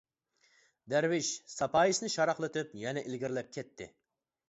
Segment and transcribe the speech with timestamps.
[0.93, 3.93] دەرۋىش ساپايىسىنى شاراقلىتىپ، يەنە ئىلگىرىلەپ كەتتى.